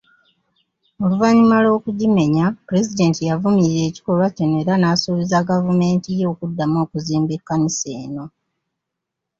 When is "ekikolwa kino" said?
3.89-4.55